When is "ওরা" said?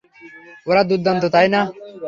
0.67-0.81